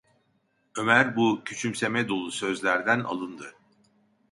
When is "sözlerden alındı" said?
2.31-3.55